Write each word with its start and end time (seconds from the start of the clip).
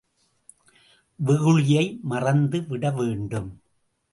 வெகுளியை 1.19 1.99
மறந்துவிட 2.03 2.91
வேண்டும். 2.91 3.51